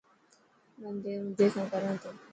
[0.81, 2.09] ننڊي هوندي کان ڪران تو.